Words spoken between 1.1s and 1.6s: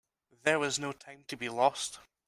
to be